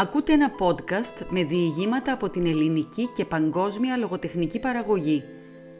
[0.00, 5.22] Ακούτε ένα podcast με διηγήματα από την ελληνική και παγκόσμια λογοτεχνική παραγωγή.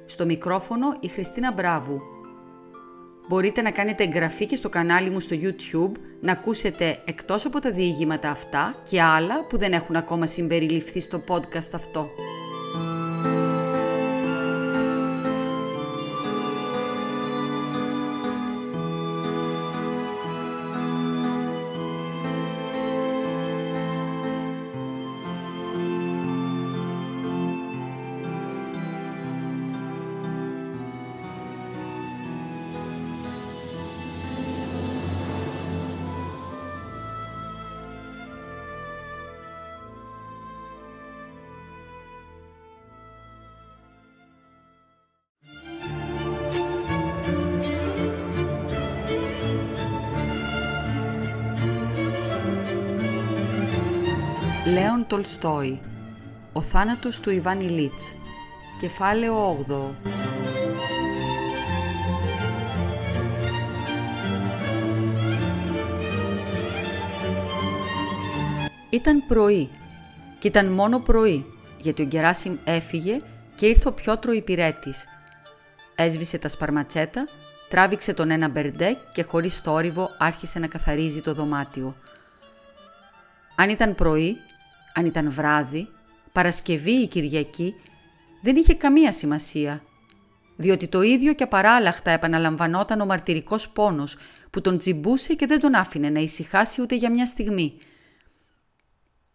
[0.06, 2.00] Στο μικρόφωνο η Χριστίνα Μπράβου.
[3.28, 7.72] Μπορείτε να κάνετε εγγραφή και στο κανάλι μου στο YouTube να ακούσετε εκτός από τα
[7.72, 12.10] διηγήματα αυτά και άλλα που δεν έχουν ακόμα συμπεριληφθεί στο podcast αυτό.
[54.72, 55.80] Λέων Τολστόη
[56.52, 58.14] Ο θάνατος του Ιβάν Ηλίτς
[58.80, 59.90] Κεφάλαιο 8
[68.90, 69.70] Ήταν πρωί
[70.38, 71.46] και ήταν μόνο πρωί
[71.78, 73.18] γιατί ο Γκεράσιμ έφυγε
[73.54, 75.06] και ήρθε ο Πιότρο υπηρέτης.
[75.94, 77.28] Έσβησε τα σπαρματσέτα,
[77.68, 81.96] τράβηξε τον ένα μπερντέ και χωρίς θόρυβο άρχισε να καθαρίζει το δωμάτιο.
[83.56, 84.36] Αν ήταν πρωί,
[84.94, 85.88] αν ήταν βράδυ,
[86.32, 87.74] Παρασκευή ή Κυριακή,
[88.42, 89.82] δεν είχε καμία σημασία,
[90.56, 94.16] διότι το ίδιο και απαράλλαχτα επαναλαμβανόταν ο μαρτυρικός πόνος
[94.50, 97.78] που τον τσιμπούσε και δεν τον άφηνε να ησυχάσει ούτε για μια στιγμή.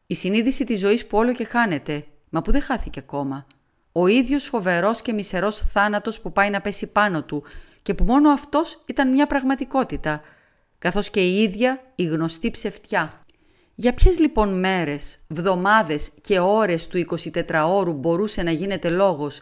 [0.07, 3.47] Η συνείδηση της ζωής που όλο και χάνεται, μα που δεν χάθηκε ακόμα.
[3.91, 7.43] Ο ίδιος φοβερός και μισερός θάνατος που πάει να πέσει πάνω του
[7.81, 10.21] και που μόνο αυτός ήταν μια πραγματικότητα,
[10.77, 13.24] καθώς και η ίδια η γνωστή ψευτιά.
[13.75, 19.41] Για ποιες λοιπόν μέρες, βδομάδες και ώρες του 24ωρου μπορούσε να γίνεται λόγος;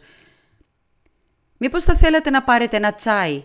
[1.57, 3.43] Μήπως θα θέλατε να πάρετε ένα τσάι;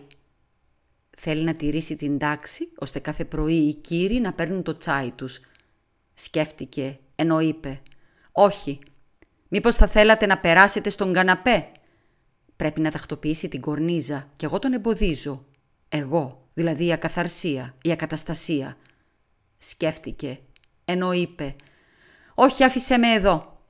[1.21, 5.41] Θέλει να τηρήσει την τάξη, ώστε κάθε πρωί οι κύριοι να παίρνουν το τσάι τους.
[6.13, 7.81] Σκέφτηκε, ενώ είπε
[8.31, 8.79] «Όχι,
[9.47, 11.71] μήπως θα θέλατε να περάσετε στον καναπέ».
[12.55, 15.45] Πρέπει να τακτοποιήσει την κορνίζα και εγώ τον εμποδίζω.
[15.89, 18.77] Εγώ, δηλαδή η ακαθαρσία, η ακαταστασία.
[19.57, 20.39] Σκέφτηκε
[20.89, 21.55] ενώ είπε
[22.35, 23.61] «Όχι, άφησέ με εδώ».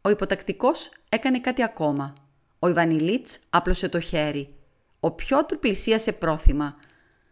[0.00, 2.14] Ο υποτακτικός έκανε κάτι ακόμα.
[2.58, 4.54] Ο Ιβανιλίτς άπλωσε το χέρι.
[5.00, 6.76] Ο Πιότρ πλησίασε πρόθυμα.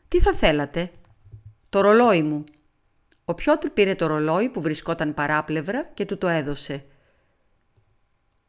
[0.08, 0.90] «Τι θα θέλατε»
[1.68, 2.44] «Το ρολόι μου».
[3.24, 6.84] Ο Πιότρ πήρε το ρολόι που βρισκόταν παράπλευρα και του το έδωσε.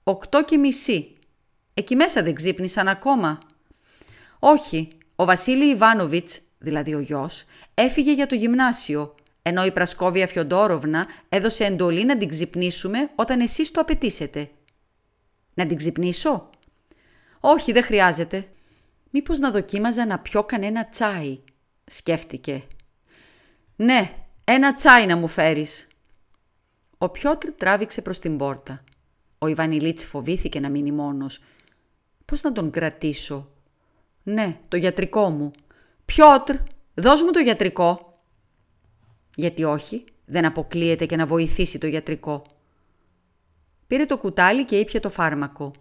[0.04, 1.14] «Οκτώ και μισή.
[1.74, 3.40] Εκεί μέσα δεν ξύπνησαν ακόμα».
[4.40, 9.16] «Όχι, ο Βασίλη Ιβάνοβιτς, δηλαδή ο γιος, έφυγε για το γυμνάσιο
[9.46, 14.50] ενώ η Πρασκόβια Φιοντόροβνα έδωσε εντολή να την ξυπνήσουμε όταν εσείς το απαιτήσετε.
[15.54, 16.50] Να την ξυπνήσω;
[17.40, 18.48] Όχι, δεν χρειάζεται.
[19.10, 21.40] Μήπως να δοκίμαζα να πιω κανένα τσάι,
[21.86, 22.64] σκέφτηκε.
[23.76, 25.88] Ναι, ένα τσάι να μου φέρεις.
[26.98, 28.84] Ο Πιότρ τράβηξε προς την πόρτα.
[29.38, 31.44] Ο Ιβανιλίτς φοβήθηκε να μείνει μόνος.
[32.26, 33.52] Πώς να τον κρατήσω;
[34.24, 35.52] Ναι, το γιατρικό μου.
[36.06, 36.56] Πιότρ,
[36.94, 38.13] δώσ' μου το γιατρικό.
[39.36, 42.46] Γιατί όχι, δεν αποκλείεται και να βοηθήσει το γιατρικό.
[43.88, 45.72] Πήρε το κουτάλι και ήπια το φάρμακο.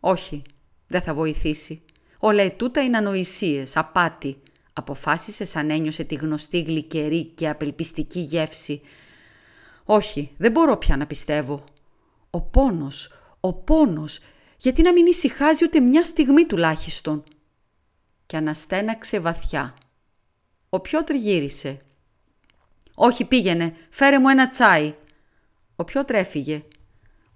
[0.00, 0.42] Όχι,
[0.86, 1.82] δεν θα βοηθήσει.
[2.18, 4.36] Όλα ετούτα είναι ανοησίες, απάτη.
[4.72, 8.80] Αποφάσισε σαν ένιωσε τη γνωστή γλυκερή και απελπιστική γεύση.
[9.84, 11.64] Όχι, δεν μπορώ πια να πιστεύω.
[12.30, 14.20] Ο πόνος, ο πόνος,
[14.56, 17.24] γιατί να μην ησυχάζει ούτε μια στιγμή τουλάχιστον.
[18.26, 19.74] Και αναστέναξε βαθιά.
[20.68, 21.80] Ο Πιότρ γύρισε.
[23.02, 23.76] «Όχι, πήγαινε.
[23.88, 24.94] Φέρε μου ένα τσάι».
[25.76, 26.64] Ο πιο τρέφυγε.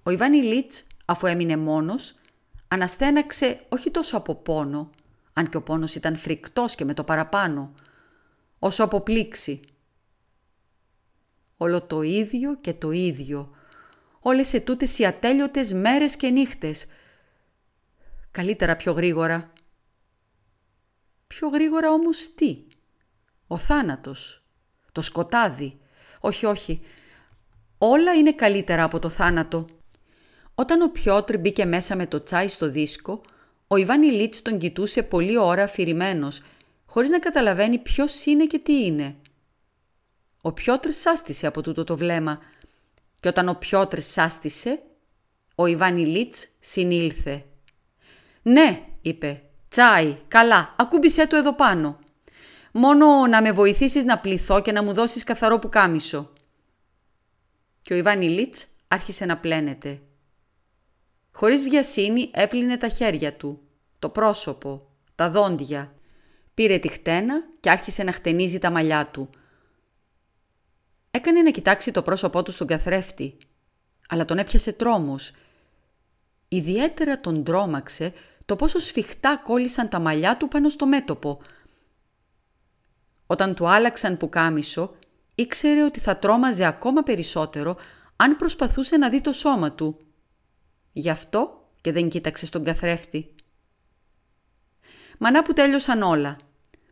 [0.03, 2.15] Ο Ιβάνι Λίτς, αφού έμεινε μόνος,
[2.69, 4.91] αναστέναξε όχι τόσο από πόνο,
[5.33, 7.75] αν και ο πόνος ήταν φρικτός και με το παραπάνω,
[8.59, 9.61] όσο από πλήξη.
[11.57, 13.51] Όλο το ίδιο και το ίδιο.
[14.21, 16.87] Όλες ετούτες οι ατέλειωτες μέρες και νύχτες.
[18.31, 19.53] Καλύτερα πιο γρήγορα.
[21.27, 22.67] Πιο γρήγορα όμως τι;
[23.47, 24.44] Ο θάνατος
[24.95, 25.79] το σκοτάδι.
[26.21, 26.81] Όχι, όχι.
[27.79, 29.67] Όλα είναι καλύτερα από το θάνατο.
[30.55, 33.21] Όταν ο Πιότρ μπήκε μέσα με το τσάι στο δίσκο,
[33.67, 36.43] ο Ιβάν Ηλίτς τον κοιτούσε πολλή ώρα αφηρημένος,
[36.87, 39.17] χωρίς να καταλαβαίνει ποιος είναι και τι είναι.
[40.43, 42.39] Ο Πιότρ σάστησε από τούτο το βλέμμα
[43.21, 44.83] και όταν ο Πιότρ σάστησε,
[45.55, 47.45] ο Ιβάν Ηλίτς συνήλθε.
[48.43, 51.99] «Ναι», είπε, «τσάι, καλά, ακούμπησέ το εδώ πάνω».
[52.77, 56.33] Μόνο να με βοηθήσεις να πληθώ και να μου δώσεις καθαρό πουκάμισο.
[57.83, 60.01] και ο Ιβάν Ηλίτς άρχισε να πλένεται.
[61.33, 63.61] Χωρίς βιασύνη έπλυνε τα χέρια του,
[63.99, 65.95] το πρόσωπο, τα δόντια.
[66.55, 69.31] Πήρε τη χτένα και άρχισε να χτενίζει τα μαλλιά του.
[71.11, 73.37] Έκανε να κοιτάξει το πρόσωπό του στον καθρέφτη,
[74.09, 75.33] αλλά τον έπιασε τρόμος.
[76.49, 78.13] Ιδιαίτερα τον τρόμαξε
[78.45, 81.41] το πόσο σφιχτά κόλλησαν τα μαλλιά του πάνω στο μέτωπο.
[83.27, 84.97] Όταν του άλλαξαν που κάμισο,
[85.35, 87.77] ήξερε ότι θα τρόμαζε ακόμα περισσότερο
[88.17, 89.99] αν προσπαθούσε να δει το σώμα του.
[90.93, 93.35] Γι' αυτό και δεν κοίταξε στον καθρέφτη.
[95.19, 96.37] Μανά που τέλειωσαν όλα.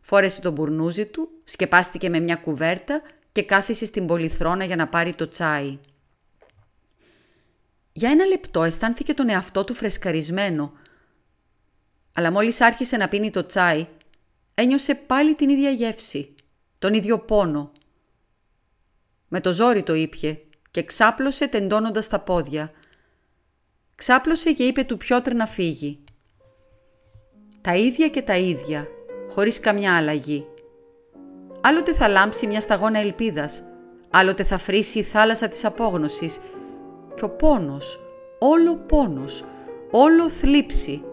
[0.01, 3.01] Φόρεσε τον μπουρνούζι του, σκεπάστηκε με μια κουβέρτα
[3.31, 5.79] και κάθισε στην πολυθρόνα για να πάρει το τσάι.
[7.93, 10.73] Για ένα λεπτό αισθάνθηκε τον εαυτό του φρεσκαρισμένο.
[12.13, 13.87] Αλλά μόλις άρχισε να πίνει το τσάι,
[14.53, 16.35] ένιωσε πάλι την ίδια γεύση,
[16.79, 17.71] τον ίδιο πόνο.
[19.27, 20.41] Με το ζόρι το ήπιε
[20.71, 22.71] και ξάπλωσε τεντώνοντας τα πόδια.
[23.95, 26.03] Ξάπλωσε και είπε του Πιότρ να φύγει.
[27.61, 28.87] Τα ίδια και τα ίδια,
[29.29, 30.45] χωρίς καμιά αλλαγή.
[31.61, 33.63] Άλλοτε θα λάμψει μια σταγόνα ελπίδας,
[34.09, 36.39] άλλοτε θα φρίσει η θάλασσα της απόγνωσης
[37.15, 37.99] και ο πόνος,
[38.39, 39.45] όλο πόνος,
[39.91, 41.03] όλο θλίψη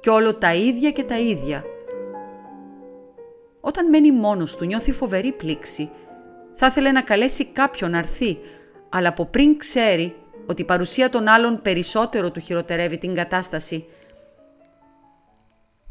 [0.00, 1.64] και όλο τα ίδια και τα ίδια.
[3.60, 5.90] Όταν μένει μόνος του νιώθει φοβερή πλήξη.
[6.54, 8.38] Θα ήθελε να καλέσει κάποιον να έρθει,
[8.88, 10.16] αλλά από πριν ξέρει
[10.46, 13.86] ότι η παρουσία των άλλων περισσότερο του χειροτερεύει την κατάσταση.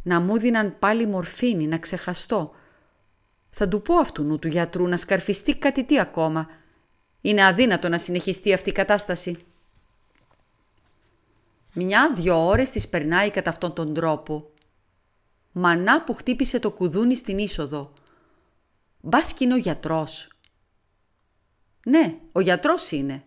[0.04, 2.51] Να μου δίναν πάλι μορφήνη, να ξεχαστώ.
[3.50, 6.48] Θα του πω αυτού του γιατρού να σκαρφιστεί κάτι τι ακόμα.
[7.22, 9.38] Είναι αδύνατο να συνεχιστεί αυτή η κατάσταση.
[11.74, 14.50] Μια-δυο ώρες τις περνάει κατά αυτόν τον τρόπο.
[15.51, 17.94] Μανά που χτύπησε το κουδούνι στην είσοδο.
[19.01, 20.31] Μπα είναι ο γιατρός.
[21.86, 23.24] Ναι, ο γιατρός είναι.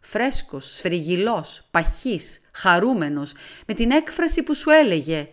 [0.00, 3.34] Φρέσκος, σφριγιλός, παχής, χαρούμενος,
[3.66, 5.28] με την έκφραση που σου έλεγε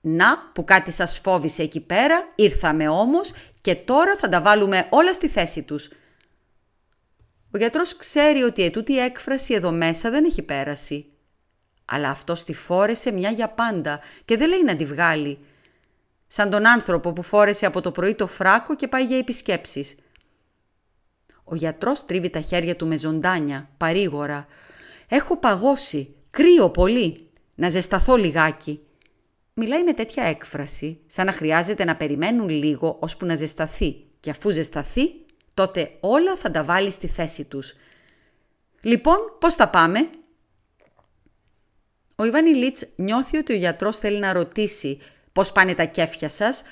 [0.00, 5.12] «Να, που κάτι σας φόβησε εκεί πέρα, ήρθαμε όμως και τώρα θα τα βάλουμε όλα
[5.12, 5.90] στη θέση τους».
[7.50, 11.12] Ο γιατρός ξέρει ότι ετούτη η έκφραση εδώ μέσα δεν έχει πέρασει.
[11.84, 15.38] Αλλά αυτός τη φόρεσε μια για πάντα και δεν λέει να τη βγάλει.
[16.30, 19.96] Σαν τον άνθρωπο που φόρεσε από το πρωί το φράκο και πάει για επισκέψεις.
[21.44, 24.46] Ο γιατρός τρίβει τα χέρια του με ζωντάνια, παρήγορα.
[25.08, 28.80] «Έχω παγώσει, κρύο πολύ, να ζεσταθώ λιγάκι».
[29.54, 34.50] Μιλάει με τέτοια έκφραση, σαν να χρειάζεται να περιμένουν λίγο ώσπου να ζεσταθεί και αφού
[34.50, 35.24] ζεσταθεί,
[35.54, 37.74] τότε όλα θα τα βάλει στη θέση τους.
[38.80, 40.10] «Λοιπόν, πώς θα πάμε»
[42.16, 44.98] Ο Ιβάνι Λίτς νιώθει ότι ο γιατρός θέλει να ρωτήσει
[45.38, 46.62] πώς πάνε τα κέφια σας,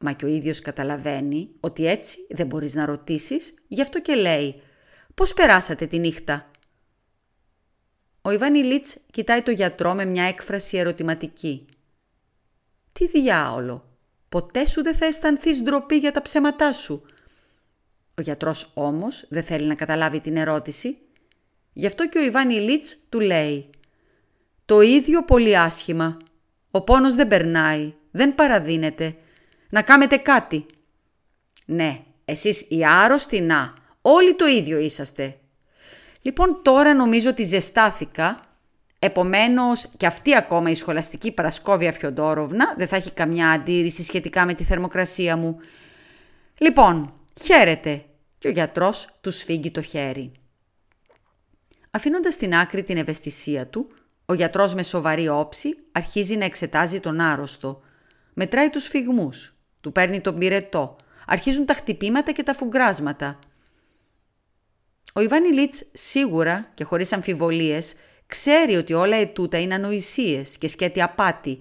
[0.00, 4.62] μα και ο ίδιος καταλαβαίνει ότι έτσι δεν μπορείς να ρωτήσεις, γι' αυτό και λέει
[5.14, 6.50] «Πώς περάσατε τη νύχτα»
[8.22, 11.66] Ο Ιβάνι Λίτς κοιτάει το γιατρό με μια έκφραση ερωτηματική.
[12.92, 13.98] «Τι διάολο,
[14.28, 17.02] ποτέ σου δεν θα αισθανθείς ντροπή για τα ψέματά σου».
[18.14, 20.98] Ο γιατρός όμως δεν θέλει να καταλάβει την ερώτηση.
[21.72, 23.70] Γι' αυτό και ο Ιβάνι Λίτς του λέει
[24.64, 26.16] το ίδιο πολύ άσχημα.
[26.70, 29.16] Ο πόνος δεν περνάει, δεν παραδίνεται.
[29.70, 30.66] Να κάμετε κάτι.
[31.66, 35.38] Ναι, εσείς οι άρρωστοι να, όλοι το ίδιο είσαστε.
[36.22, 38.40] Λοιπόν τώρα νομίζω ότι ζεστάθηκα,
[38.98, 44.54] επομένως και αυτή ακόμα η σχολαστική Παρασκόβια Φιοντόροβνα δεν θα έχει καμιά αντίρρηση σχετικά με
[44.54, 45.58] τη θερμοκρασία μου.
[46.58, 48.04] Λοιπόν, χαίρετε
[48.38, 50.32] και ο γιατρός του σφίγγει το χέρι.
[51.90, 53.88] Αφήνοντας στην άκρη την ευαισθησία του,
[54.30, 57.80] ο γιατρός με σοβαρή όψη αρχίζει να εξετάζει τον άρρωστο.
[58.34, 63.38] Μετράει τους φυγμούς, του παίρνει τον πυρετό, αρχίζουν τα χτυπήματα και τα φουγκράσματα.
[65.12, 67.94] Ο Ιβάνι Λίτς σίγουρα και χωρίς αμφιβολίες
[68.26, 71.60] ξέρει ότι όλα ετούτα είναι ανοησίες και σκέτη απάτη.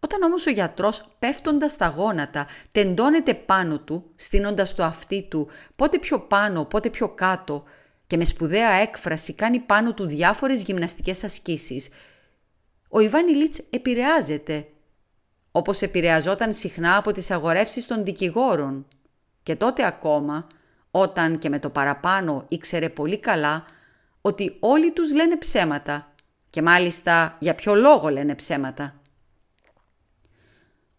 [0.00, 5.98] Όταν όμως ο γιατρός πέφτοντας στα γόνατα τεντώνεται πάνω του, στείνοντας το αυτί του πότε
[5.98, 7.64] πιο πάνω, πότε πιο κάτω
[8.08, 11.88] και με σπουδαία έκφραση κάνει πάνω του διάφορες γυμναστικές ασκήσεις.
[12.88, 14.66] Ο Ιβάνι Λίτς επηρεάζεται,
[15.50, 18.86] όπως επηρεαζόταν συχνά από τις αγορεύσεις των δικηγόρων.
[19.42, 20.46] Και τότε ακόμα,
[20.90, 23.64] όταν και με το παραπάνω ήξερε πολύ καλά
[24.20, 26.14] ότι όλοι τους λένε ψέματα
[26.50, 29.00] και μάλιστα για ποιο λόγο λένε ψέματα.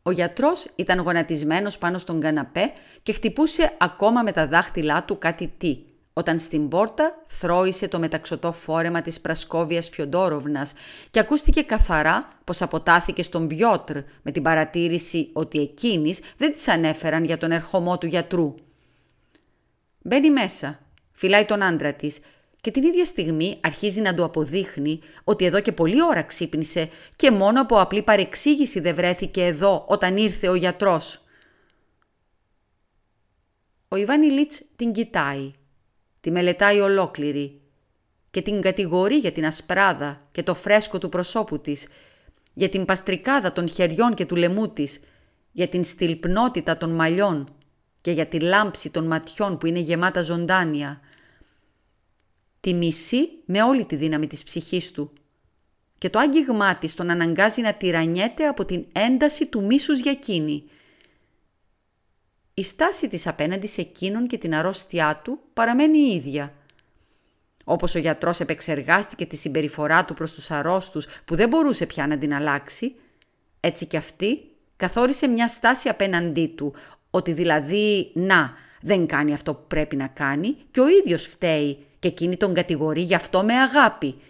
[0.03, 2.73] Ο γιατρός ήταν γονατισμένος πάνω στον καναπέ
[3.03, 8.51] και χτυπούσε ακόμα με τα δάχτυλά του κάτι τι όταν στην πόρτα θρώησε το μεταξωτό
[8.51, 10.73] φόρεμα της Πρασκόβιας Φιοντόροβνας
[11.11, 17.23] και ακούστηκε καθαρά πως αποτάθηκε στον Πιότρ με την παρατήρηση ότι εκείνης δεν της ανέφεραν
[17.23, 18.55] για τον ερχομό του γιατρού.
[20.01, 20.79] Μπαίνει μέσα,
[21.11, 22.19] φυλάει τον άντρα της
[22.61, 27.31] και την ίδια στιγμή αρχίζει να του αποδείχνει ότι εδώ και πολλή ώρα ξύπνησε και
[27.31, 31.23] μόνο από απλή παρεξήγηση δεν βρέθηκε εδώ όταν ήρθε ο γιατρός.
[33.87, 35.51] Ο Ιβάνι Λίτς την κοιτάει,
[36.19, 37.61] τη μελετάει ολόκληρη
[38.31, 41.87] και την κατηγορεί για την ασπράδα και το φρέσκο του προσώπου της,
[42.53, 44.99] για την παστρικάδα των χεριών και του λαιμού της,
[45.51, 47.53] για την στυλπνότητα των μαλλιών
[48.01, 50.99] και για τη λάμψη των ματιών που είναι γεμάτα ζωντάνια.
[52.59, 55.13] Τη μισεί με όλη τη δύναμη της ψυχής του
[55.97, 60.63] και το άγγιγμά της τον αναγκάζει να τυραννιέται από την ένταση του μίσους για εκείνη.
[62.59, 66.53] Η στάση της απέναντι σε εκείνον και την αρρώστιά του παραμένει η ίδια.
[67.63, 72.17] Όπως ο γιατρός επεξεργάστηκε τη συμπεριφορά του προς τους αρρώστους που δεν μπορούσε πια να
[72.17, 72.95] την αλλάξει,
[73.59, 74.41] έτσι κι αυτή
[74.75, 76.73] καθόρισε μια στάση απέναντί του,
[77.09, 82.07] ότι δηλαδή «να, δεν κάνει αυτό που πρέπει να κάνει» και ο ίδιος φταίει και
[82.07, 84.21] εκείνη τον κατηγορεί γι' αυτό με αγάπη.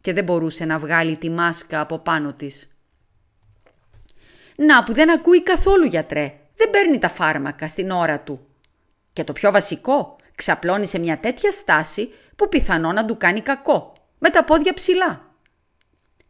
[0.00, 2.68] Και δεν μπορούσε να βγάλει τη μάσκα από πάνω της.
[4.56, 8.46] «Να που δεν ακούει καθόλου γιατρέ, δεν παίρνει τα φάρμακα στην ώρα του».
[9.12, 13.92] Και το πιο βασικό, ξαπλώνει σε μια τέτοια στάση που πιθανό να του κάνει κακό,
[14.18, 15.34] με τα πόδια ψηλά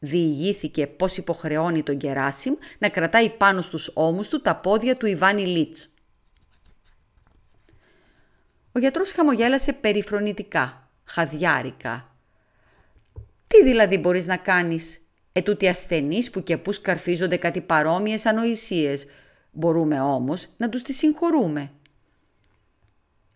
[0.05, 5.47] διηγήθηκε πώς υποχρεώνει τον Κεράσιμ να κρατάει πάνω στους ώμους του τα πόδια του Ιβάνι
[5.47, 5.89] Λίτς.
[8.73, 12.17] Ο γιατρός χαμογέλασε περιφρονητικά, χαδιάρικα.
[13.47, 15.01] «Τι δηλαδή μπορείς να κάνεις,
[15.33, 19.07] ετούτοι ασθενείς που και που σκαρφίζονται κάτι παρόμοιες ανοησίες,
[19.55, 21.71] μπορούμε όμως να τους τις συγχωρούμε».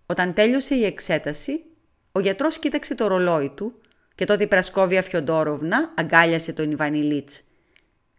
[0.07, 1.65] Όταν τέλειωσε η εξέταση,
[2.13, 3.81] ο γιατρός κοίταξε το ρολόι του
[4.15, 7.41] και τότε η Πρασκόβια Φιοντόροβνα αγκάλιασε τον Ιβανιλίτς.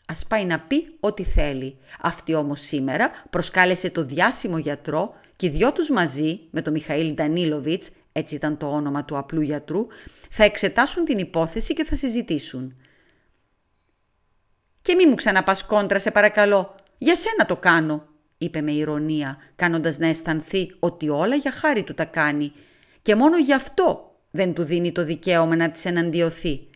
[0.06, 1.78] Ας πάει να πει ό,τι θέλει.
[2.02, 7.14] Αυτή όμως σήμερα προσκάλεσε το διάσημο γιατρό και οι δυο τους μαζί με τον Μιχαήλ
[7.14, 9.88] Ντανίλοβιτς, έτσι ήταν το όνομα του απλού γιατρού,
[10.30, 12.76] θα εξετάσουν την υπόθεση και θα συζητήσουν.
[14.82, 19.98] «Και μη μου ξαναπάς κόντρα σε παρακαλώ, για σένα το κάνω», είπε με ηρωνία, κάνοντας
[19.98, 22.52] να αισθανθεί ότι όλα για χάρη του τα κάνει
[23.02, 26.68] και μόνο γι' αυτό δεν του δίνει το δικαίωμα να της εναντιωθεί.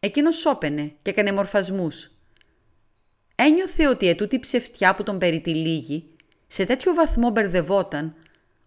[0.00, 2.10] Εκείνος σώπαινε και έκανε μορφασμούς.
[3.34, 6.10] Ένιωθε ότι ετούτη ψευτιά που τον περιτυλίγει
[6.46, 8.14] σε τέτοιο βαθμό μπερδευόταν,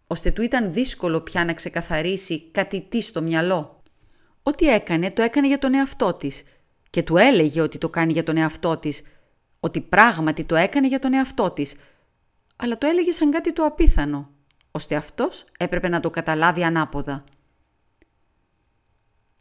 [0.07, 3.81] ώστε του ήταν δύσκολο πια να ξεκαθαρίσει κάτι τι στο μυαλό.
[4.43, 6.43] Ό,τι έκανε το έκανε για τον εαυτό της
[6.89, 9.01] και του έλεγε ότι το κάνει για τον εαυτό της,
[9.59, 11.75] ότι πράγματι το έκανε για τον εαυτό της,
[12.55, 14.29] αλλά το έλεγε σαν κάτι το απίθανο
[14.71, 17.23] ώστε αυτός έπρεπε να το καταλάβει ανάποδα.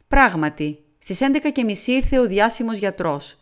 [0.07, 3.39] Πράγματι, στις 11.30 ήρθε ο διάσημος γιατρός.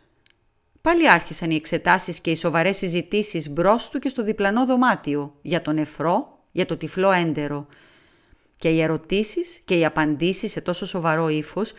[0.80, 5.62] Πάλι άρχισαν οι εξετάσεις και οι σοβαρές συζητήσεις μπρος του και στο διπλανό δωμάτιο για
[5.62, 7.66] τον νεφρό, για το τυφλό έντερο.
[8.56, 11.72] Και οι ερωτήσεις και οι απαντήσεις σε τόσο σοβαρό ύφος,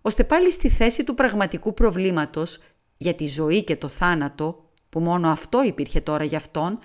[0.00, 2.60] ώστε πάλι στη θέση του πραγματικού προβλήματος
[2.98, 6.78] για τη ζωή και το θάνατο, που μόνο αυτό υπήρχε τώρα για αυτόν,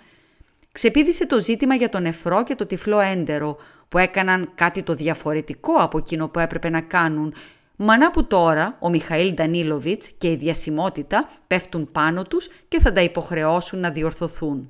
[0.74, 3.58] Ξεπίδησε το ζήτημα για τον νεφρό και το τυφλό έντερο
[3.90, 7.34] που έκαναν κάτι το διαφορετικό από εκείνο που έπρεπε να κάνουν
[7.76, 13.02] Μανά που τώρα ο Μιχαήλ Ντανίλοβιτς και η διασημότητα πέφτουν πάνω τους και θα τα
[13.02, 14.70] υποχρεώσουν να διορθωθούν.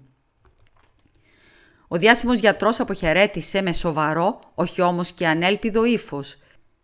[1.88, 6.38] Ο διάσημος γιατρός αποχαιρέτησε με σοβαρό, όχι όμως και ανέλπιδο ύφος.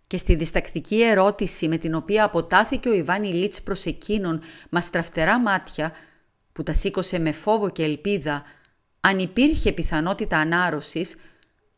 [0.10, 5.40] Και στη διστακτική ερώτηση με την οποία αποτάθηκε ο Ιβάνι Λίτς προς εκείνον μα στραφτερά
[5.40, 5.92] μάτια,
[6.52, 8.44] που τα σήκωσε με φόβο και ελπίδα,
[9.00, 11.16] αν υπήρχε πιθανότητα ανάρρωσης,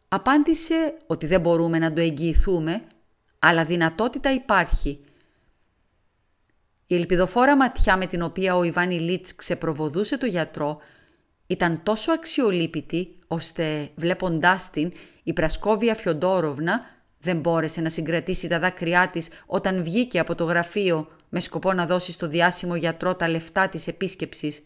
[0.08, 2.82] απάντησε ότι δεν μπορούμε να το εγγυηθούμε,
[3.40, 5.00] αλλά δυνατότητα υπάρχει.
[6.88, 10.80] Η ελπιδοφόρα ματιά με την οποία ο Ιβάνι Λίτς ξεπροβοδούσε το γιατρό
[11.48, 14.92] ήταν τόσο αξιολύπητη, ώστε βλέποντάς την
[15.24, 21.08] η Πρασκόβια Φιοντόροβνα δεν μπόρεσε να συγκρατήσει τα δάκρυά της όταν βγήκε από το γραφείο
[21.30, 24.64] με σκοπό να δώσει στο διάσημο γιατρό τα λεφτά της επίσκεψης.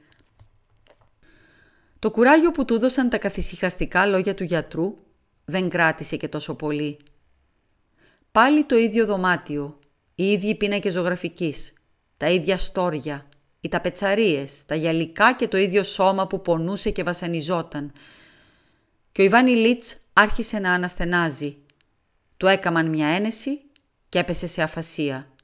[1.99, 4.97] Το κουράγιο που του δώσαν τα καθησυχαστικά λόγια του γιατρού
[5.45, 6.99] δεν κράτησε και τόσο πολύ.
[8.31, 9.79] Πάλι το ίδιο δωμάτιο,
[10.15, 11.73] οι ίδιοι πίνακες ζωγραφικής,
[12.17, 13.29] τα ίδια στόρια,
[13.61, 17.91] οι ταπετσαρίες, τα γυαλικά και το ίδιο σώμα που πονούσε και βασανιζόταν.
[19.11, 21.57] Και ο Ιβάνι Λίτς άρχισε να αναστενάζει.
[22.37, 23.61] Του έκαμαν μια ένεση
[24.09, 25.34] και έπεσε σε αφασία.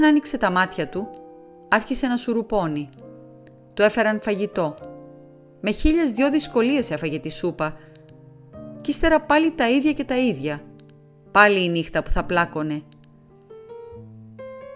[0.00, 1.08] Όταν άνοιξε τα μάτια του,
[1.68, 2.88] άρχισε να σουρουπώνει.
[3.74, 4.76] Του έφεραν φαγητό.
[5.60, 7.76] Με χίλιες δυο δυσκολίες έφαγε τη σούπα.
[8.80, 10.60] Κι ύστερα πάλι τα ίδια και τα ίδια.
[11.30, 12.82] Πάλι η νύχτα που θα πλάκωνε.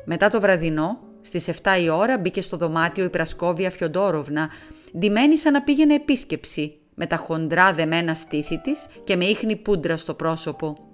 [0.04, 1.52] Μετά το βραδινό, στις 7
[1.82, 4.50] η ώρα μπήκε στο δωμάτιο η Πρασκόβια Φιοντόροβνα,
[4.98, 9.96] ντυμένη σαν να πήγαινε επίσκεψη, με τα χοντρά δεμένα στήθη της και με ίχνη πούντρα
[9.96, 10.93] στο πρόσωπο.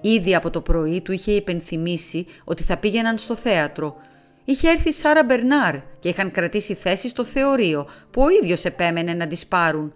[0.00, 3.96] Ήδη από το πρωί του είχε υπενθυμίσει ότι θα πήγαιναν στο θέατρο.
[4.44, 9.14] Είχε έρθει η Σάρα Μπερνάρ και είχαν κρατήσει θέση στο θεωρείο που ο ίδιος επέμενε
[9.14, 9.94] να τις πάρουν.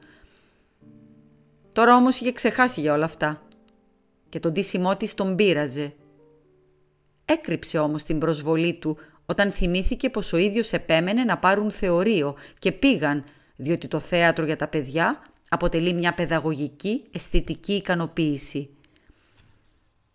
[1.73, 3.43] Τώρα όμως είχε ξεχάσει για όλα αυτά
[4.29, 5.95] και τον τίσιμό της τον πείραζε.
[7.25, 12.73] Έκρυψε όμως την προσβολή του όταν θυμήθηκε πως ο ίδιος επέμενε να πάρουν θεωρείο και
[12.73, 13.25] πήγαν,
[13.57, 18.71] διότι το θέατρο για τα παιδιά αποτελεί μια παιδαγωγική, αισθητική ικανοποίηση.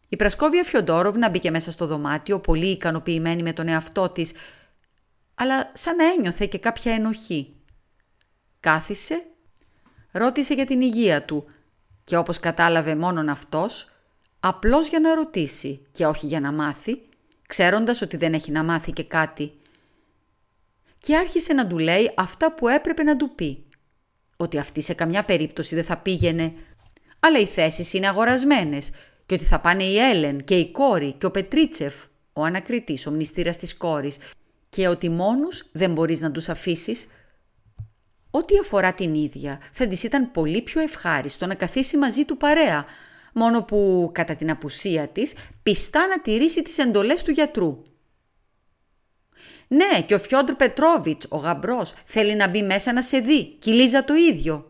[0.10, 4.34] Η Πρασκόβια Φιοντόροβνα μπήκε μέσα στο δωμάτιο, πολύ ικανοποιημένη με τον εαυτό της,
[5.36, 7.56] αλλά σαν να ένιωθε και κάποια ενοχή.
[8.60, 9.26] Κάθισε,
[10.12, 11.46] ρώτησε για την υγεία του
[12.04, 13.92] και όπως κατάλαβε μόνον αυτός,
[14.40, 17.02] απλώς για να ρωτήσει και όχι για να μάθει,
[17.48, 19.52] ξέροντας ότι δεν έχει να μάθει και κάτι.
[21.00, 23.66] Και άρχισε να του λέει αυτά που έπρεπε να του πει.
[24.38, 26.54] Ότι αυτή σε καμιά περίπτωση δεν θα πήγαινε,
[27.20, 28.92] αλλά οι θέσεις είναι αγορασμένες
[29.28, 31.94] και ότι θα πάνε η Έλεν και η κόρη και ο Πετρίτσεφ,
[32.34, 34.18] ο ανακριτής, ο μνηστήρας της κόρης,
[34.70, 37.08] και ότι μόνους δεν μπορείς να τους αφήσεις.
[38.32, 42.86] Ό,τι αφορά την ίδια, θα της ήταν πολύ πιο ευχάριστο να καθίσει μαζί του παρέα,
[43.34, 47.82] μόνο που κατά την απουσία της πιστά να τηρήσει τις εντολές του γιατρού.
[49.68, 54.04] «Ναι, και ο Φιόντρ Πετρόβιτς, ο γαμπρός, θέλει να μπει μέσα να σε δει, και
[54.06, 54.68] το ίδιο».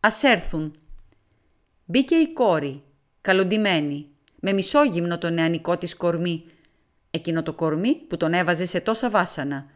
[0.00, 0.78] «Ας έρθουν».
[1.84, 2.82] Μπήκε η κόρη,
[3.28, 4.08] καλοντημένη,
[4.40, 6.44] με μισόγυμνο το νεανικό της κορμί,
[7.10, 9.66] εκείνο το κορμί που τον έβαζε σε τόσα βάσανα.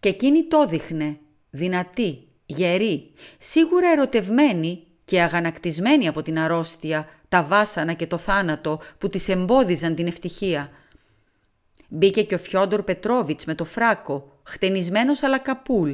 [0.00, 1.18] Και εκείνη το δείχνε,
[1.50, 9.08] δυνατή, γερή, σίγουρα ερωτευμένη και αγανακτισμένη από την αρρώστια, τα βάσανα και το θάνατο που
[9.08, 10.70] της εμπόδιζαν την ευτυχία.
[11.88, 15.92] Μπήκε και ο Φιόντορ Πετρόβιτς με το φράκο, χτενισμένος αλλά καπούλ,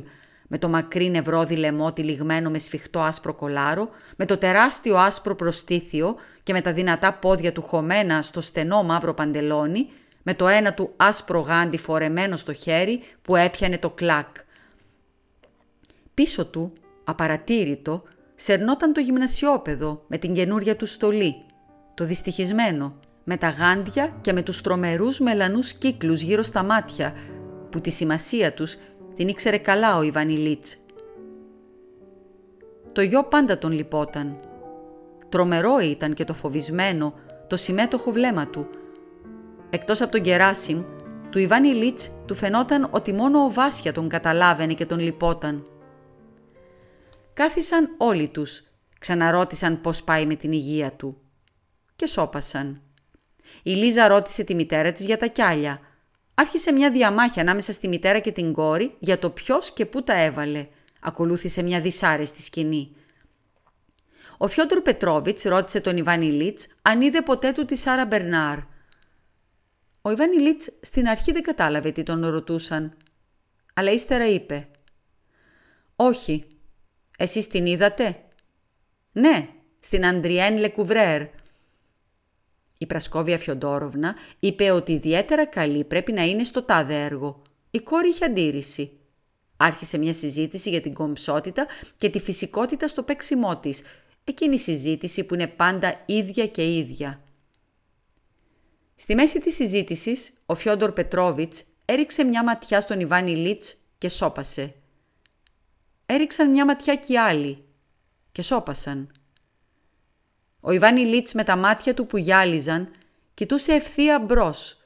[0.54, 6.16] με το μακρύ νευρόδι λαιμό τυλιγμένο με σφιχτό άσπρο κολάρο, με το τεράστιο άσπρο προστίθιο
[6.42, 9.88] και με τα δυνατά πόδια του χωμένα στο στενό μαύρο παντελόνι,
[10.22, 14.36] με το ένα του άσπρο γάντι φορεμένο στο χέρι που έπιανε το κλακ.
[16.14, 16.72] Πίσω του,
[17.04, 18.02] απαρατήρητο,
[18.34, 21.34] σερνόταν το γυμνασιόπεδο με την καινούρια του στολή,
[21.94, 27.14] το δυστυχισμένο, με τα γάντια και με τους τρομερούς μελανούς κύκλους γύρω στα μάτια,
[27.70, 28.76] που τη σημασία τους
[29.14, 30.76] την ήξερε καλά ο Ιβανιλίτς.
[32.92, 34.38] Το γιο πάντα τον λυπόταν.
[35.28, 37.14] Τρομερό ήταν και το φοβισμένο,
[37.46, 38.66] το συμμέτοχο βλέμμα του.
[39.70, 40.82] Εκτός από τον Γεράσιμ,
[41.30, 45.66] του Ιβάνι Λίτς του φαινόταν ότι μόνο ο Βάσια τον καταλάβαινε και τον λυπόταν.
[47.34, 48.64] Κάθισαν όλοι τους,
[48.98, 51.16] ξαναρώτησαν πώς πάει με την υγεία του.
[51.96, 52.82] Και σώπασαν.
[53.62, 55.80] Η Λίζα ρώτησε τη μητέρα της για τα κιάλια.
[56.42, 60.14] Άρχισε μια διαμάχη ανάμεσα στη μητέρα και την κόρη για το ποιος και πού τα
[60.22, 60.66] έβαλε.
[61.00, 62.96] Ακολούθησε μια δυσάρεστη σκηνή.
[64.38, 68.58] Ο Φιόντρ Πετρόβιτς ρώτησε τον Ιβάνι Λίτς αν είδε ποτέ του τη Σάρα Μπερνάρ.
[70.02, 72.96] Ο Ιβάνι Λίτς στην αρχή δεν κατάλαβε τι τον ρωτούσαν,
[73.74, 74.68] αλλά ύστερα είπε
[75.96, 76.46] «Όχι,
[77.18, 78.22] εσείς την είδατε»
[79.12, 79.48] «Ναι,
[79.80, 81.22] στην Αντριέν Λεκουβρέρ».
[82.82, 87.42] Η Πρασκόβια Φιοντόροβνα είπε ότι ιδιαίτερα καλή πρέπει να είναι στο τάδε έργο.
[87.70, 88.90] Η κόρη είχε αντίρρηση.
[89.56, 91.66] Άρχισε μια συζήτηση για την κομψότητα
[91.96, 93.82] και τη φυσικότητα στο παίξιμό της.
[94.24, 97.20] Εκείνη η συζήτηση που είναι πάντα ίδια και ίδια.
[98.94, 104.74] Στη μέση της συζήτησης, ο Φιόντορ Πετρόβιτς έριξε μια ματιά στον Ιβάνι Λίτς και σώπασε.
[106.06, 107.64] Έριξαν μια ματιά κι άλλοι
[108.32, 109.12] και σώπασαν.
[110.64, 112.90] Ο Ιβάνι Λίτς με τα μάτια του που γυάλιζαν
[113.34, 114.76] κοιτούσε ευθεία μπρος,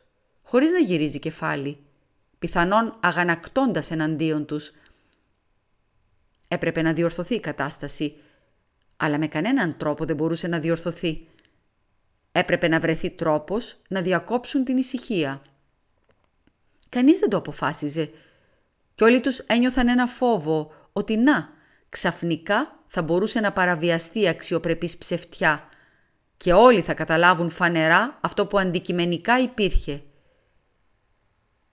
[0.42, 1.78] χωρίς να γυρίζει κεφάλι,
[2.38, 4.72] πιθανόν αγανακτώντας εναντίον τους.
[6.48, 8.16] Έπρεπε να διορθωθεί η κατάσταση,
[8.96, 11.28] αλλά με κανέναν τρόπο δεν μπορούσε να διορθωθεί.
[12.32, 15.42] Έπρεπε να βρεθεί τρόπος να διακόψουν την ησυχία.
[16.88, 18.10] Κανείς δεν το αποφάσιζε
[18.94, 21.55] και όλοι τους ένιωθαν ένα φόβο ότι να,
[21.88, 25.68] ξαφνικά θα μπορούσε να παραβιαστεί η αξιοπρεπής ψευτιά
[26.36, 30.02] και όλοι θα καταλάβουν φανερά αυτό που αντικειμενικά υπήρχε.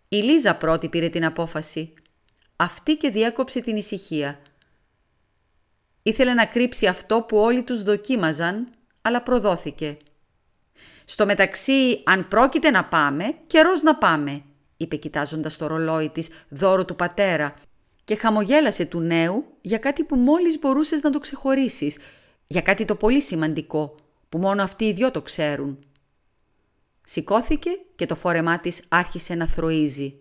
[0.10, 1.94] Η Λίζα πρώτη πήρε την απόφαση.
[2.56, 4.40] Αυτή και διέκοψε την ησυχία.
[6.04, 8.68] Ήθελε να κρύψει αυτό που όλοι τους δοκίμαζαν,
[9.02, 9.98] αλλά προδόθηκε.
[11.06, 14.44] Στο μεταξύ, αν πρόκειται να πάμε, καιρός να πάμε,
[14.78, 17.54] είπε κοιτάζοντας το ρολόι της δώρο του πατέρα
[18.04, 21.98] και χαμογέλασε του νέου για κάτι που μόλις μπορούσες να το ξεχωρίσεις,
[22.48, 23.96] για κάτι το πολύ σημαντικό,
[24.30, 25.80] που μόνο αυτοί οι δυο το ξέρουν.
[27.06, 30.20] Σηκώθηκε και το φόρεμά της άρχισε να θροίζει.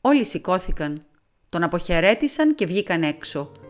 [0.00, 1.04] Όλοι σηκώθηκαν,
[1.48, 3.52] τον αποχαιρέτησαν και βγήκαν έξω–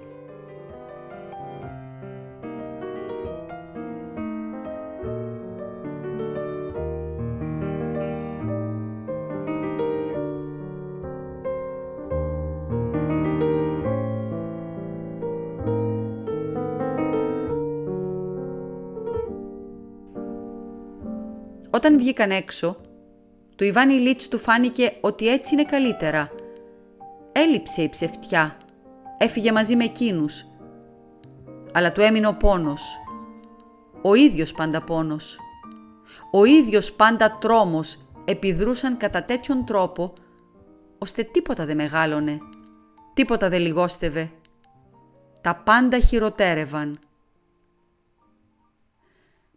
[21.74, 22.76] Όταν βγήκαν έξω,
[23.56, 26.30] του Ιβάνι Λίτς του φάνηκε ότι έτσι είναι καλύτερα.
[27.32, 28.56] Έλειψε η ψευτιά,
[29.18, 30.46] έφυγε μαζί με εκείνους.
[31.72, 32.96] Αλλά του έμεινε ο πόνος.
[34.02, 35.38] Ο ίδιος πάντα πόνος.
[36.32, 40.12] Ο ίδιος πάντα τρόμος επιδρούσαν κατά τέτοιον τρόπο,
[40.98, 42.38] ώστε τίποτα δεν μεγάλωνε,
[43.14, 44.30] τίποτα δεν λιγόστευε.
[45.40, 46.98] Τα πάντα χειροτέρευαν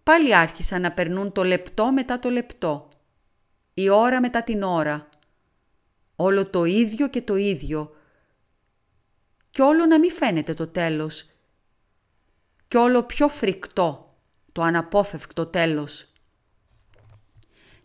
[0.08, 2.90] πάλι άρχισαν να περνούν το λεπτό μετά το λεπτό,
[3.74, 5.10] η ώρα μετά την ώρα.
[6.16, 7.96] Όλο το ίδιο και το ίδιο.
[9.50, 11.30] Κι όλο να μην φαίνεται το τέλος.
[12.68, 14.18] Κι όλο πιο φρικτό,
[14.52, 16.08] το αναπόφευκτο τέλος.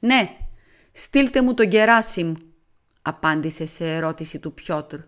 [0.01, 0.37] «Ναι,
[0.93, 2.33] στείλτε μου τον Γεράσιμ»,
[3.03, 4.99] απάντησε σε ερώτηση του Πιότρ.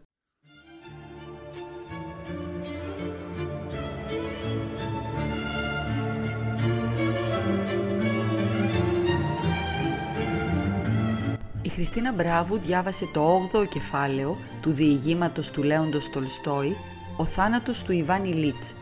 [11.74, 16.76] Χριστίνα Μπράβου διάβασε το 8ο κεφάλαιο του διηγήματος του Λέοντος Τολστόη
[17.16, 18.74] «Ο θάνατος του Ιβάνι Λίτς»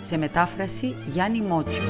[0.00, 1.82] σε μετάφραση Γιάννη Μότσου.